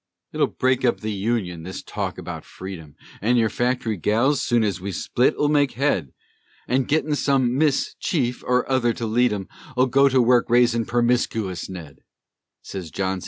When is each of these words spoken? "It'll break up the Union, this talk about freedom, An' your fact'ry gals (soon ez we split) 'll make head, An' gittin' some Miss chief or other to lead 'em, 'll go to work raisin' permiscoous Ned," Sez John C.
"It'll 0.33 0.47
break 0.47 0.83
up 0.83 1.01
the 1.01 1.11
Union, 1.11 1.61
this 1.61 1.83
talk 1.83 2.17
about 2.17 2.43
freedom, 2.43 2.95
An' 3.21 3.35
your 3.37 3.49
fact'ry 3.51 3.97
gals 3.97 4.41
(soon 4.41 4.63
ez 4.63 4.81
we 4.81 4.91
split) 4.91 5.35
'll 5.37 5.47
make 5.47 5.73
head, 5.73 6.11
An' 6.67 6.87
gittin' 6.87 7.13
some 7.13 7.55
Miss 7.55 7.93
chief 7.99 8.43
or 8.43 8.67
other 8.67 8.93
to 8.93 9.05
lead 9.05 9.31
'em, 9.31 9.47
'll 9.77 9.85
go 9.85 10.09
to 10.09 10.19
work 10.19 10.49
raisin' 10.49 10.85
permiscoous 10.85 11.69
Ned," 11.69 11.99
Sez 12.63 12.89
John 12.89 13.19
C. 13.19 13.19